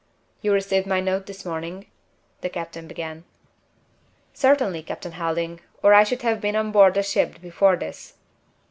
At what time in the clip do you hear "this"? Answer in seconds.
1.27-1.45, 7.75-8.15